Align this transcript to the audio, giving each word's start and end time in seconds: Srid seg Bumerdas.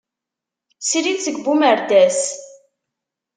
Srid 0.87 1.17
seg 1.21 1.35
Bumerdas. 1.45 2.19